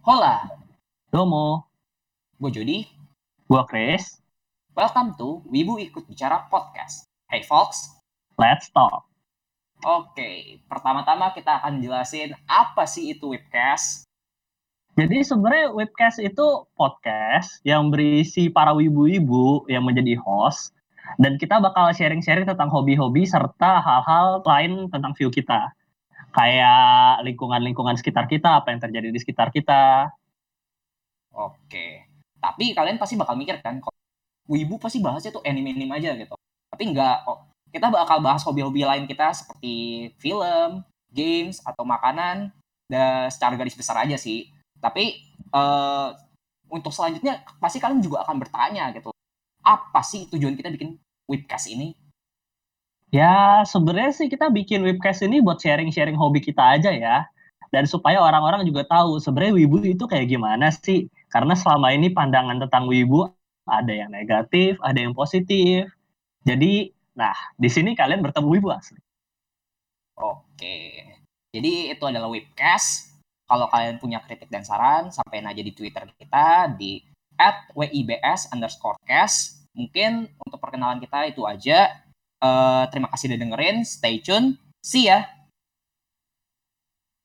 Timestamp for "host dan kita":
20.16-21.60